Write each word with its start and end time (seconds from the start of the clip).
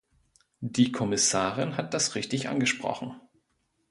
Die 0.65 0.91
Kommissarin 0.91 1.77
hat 1.77 1.93
das 1.93 2.15
richtig 2.15 2.49
angesprochen. 2.49 3.21